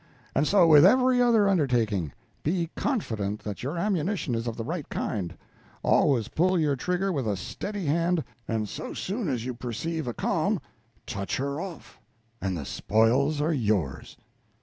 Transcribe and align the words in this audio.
And 0.33 0.47
so 0.47 0.65
with 0.65 0.83
every 0.83 1.21
other 1.21 1.47
undertaking. 1.47 2.11
Be 2.41 2.71
confident 2.75 3.43
that 3.43 3.61
your 3.61 3.77
ammunition 3.77 4.33
is 4.33 4.47
of 4.47 4.57
the 4.57 4.63
right 4.63 4.89
kind 4.89 5.37
always 5.83 6.27
pull 6.27 6.57
your 6.59 6.75
trigger 6.75 7.11
with 7.11 7.27
a 7.27 7.37
steady 7.37 7.85
hand, 7.85 8.23
and 8.47 8.67
so 8.67 8.95
soon 8.95 9.29
as 9.29 9.45
you 9.45 9.53
perceive 9.53 10.07
a 10.07 10.13
calm, 10.15 10.59
touch 11.05 11.37
her 11.37 11.61
off, 11.61 11.99
and 12.41 12.57
the 12.57 12.65
spoils 12.65 13.41
are 13.41 13.53
yours." 13.53 14.17